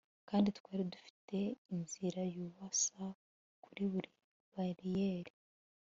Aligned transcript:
kandi 0.29 0.47
twari 0.57 0.83
dufite 0.93 1.37
inzira 1.73 2.21
yubusa 2.35 3.01
kuri 3.63 3.83
buri 3.91 4.11
bariyeri 4.53 5.33